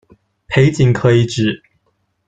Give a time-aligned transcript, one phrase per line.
[0.47, 1.61] 裴景可以指：